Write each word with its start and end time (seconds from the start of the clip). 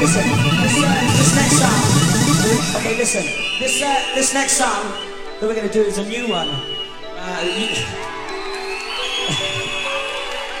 listen. 0.00 0.22
This, 0.22 1.34
next 1.34 1.58
song. 1.58 1.82
Okay, 2.80 2.96
listen. 2.96 3.24
This 3.58 3.82
uh, 3.82 4.14
this 4.14 4.32
next 4.32 4.52
song 4.52 4.92
that 5.40 5.42
we're 5.42 5.56
gonna 5.56 5.72
do 5.72 5.82
is 5.82 5.98
a 5.98 6.04
new 6.06 6.28
one. 6.28 6.48
Uh, 6.48 7.42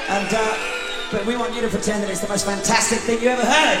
and 0.08 0.34
uh, 0.34 0.56
but 1.12 1.24
we 1.24 1.36
want 1.36 1.54
you 1.54 1.60
to 1.62 1.68
pretend 1.68 2.02
that 2.02 2.10
it's 2.10 2.20
the 2.20 2.28
most 2.28 2.46
fantastic 2.46 2.98
thing 3.00 3.22
you 3.22 3.28
ever 3.28 3.44
heard. 3.44 3.78